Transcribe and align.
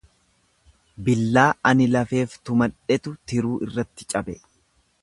Billaa 1.09 1.45
ani 1.73 1.87
lafeef 1.91 2.35
tumadhetu 2.49 3.17
tiruu 3.31 3.57
irratti 3.69 4.11
cabe. 4.17 4.43